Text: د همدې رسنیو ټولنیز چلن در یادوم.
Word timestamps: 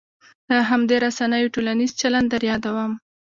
د 0.49 0.51
همدې 0.69 0.95
رسنیو 1.05 1.51
ټولنیز 1.53 1.91
چلن 2.01 2.23
در 2.31 2.41
یادوم. 2.51 2.91